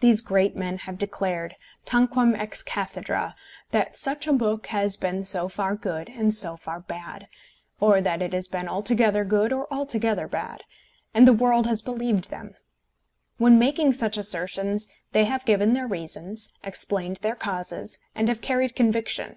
[0.00, 1.54] These great men have declared,
[1.86, 3.36] tanquam ex cathedra,
[3.70, 7.28] that such a book has been so far good and so far bad,
[7.78, 10.64] or that it has been altogether good or altogether bad;
[11.14, 12.56] and the world has believed them.
[13.38, 18.74] When making such assertions they have given their reasons, explained their causes, and have carried
[18.74, 19.36] conviction.